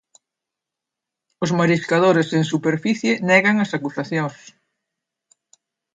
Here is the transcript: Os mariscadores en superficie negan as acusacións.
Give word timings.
Os 1.43 1.51
mariscadores 1.59 2.27
en 2.37 2.43
superficie 2.53 3.13
negan 3.29 3.55
as 3.63 3.71
acusacións. 3.77 4.35